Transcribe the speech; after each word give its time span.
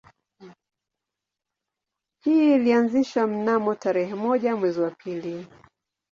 Hii 2.23 2.53
ilianzishwa 2.55 3.27
mnamo 3.27 3.75
tarehe 3.75 4.15
moja 4.15 4.55
mwezi 4.55 4.79
wa 4.79 4.91
pili 4.91 5.47